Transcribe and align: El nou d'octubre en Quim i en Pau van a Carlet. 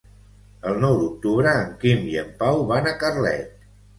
El 0.69 0.79
nou 0.85 0.95
d'octubre 1.01 1.51
en 1.59 1.69
Quim 1.85 2.01
i 2.13 2.17
en 2.21 2.33
Pau 2.41 2.65
van 2.73 2.91
a 2.93 2.97
Carlet. 3.07 3.63